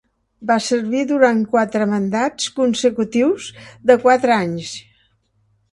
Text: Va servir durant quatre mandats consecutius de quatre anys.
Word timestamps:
Va 0.51 0.55
servir 0.67 1.01
durant 1.11 1.43
quatre 1.51 1.87
mandats 1.91 2.49
consecutius 2.57 3.53
de 3.91 4.01
quatre 4.07 4.37
anys. 4.39 4.77